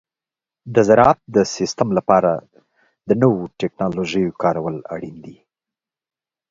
[0.73, 2.31] د زراعت د سیستم لپاره
[3.07, 5.37] د نوو تکنالوژیو کارول اړین دي.